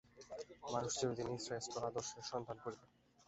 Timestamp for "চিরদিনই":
0.99-1.39